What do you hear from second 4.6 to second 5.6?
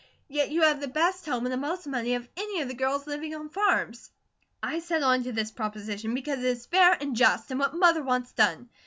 I settle under this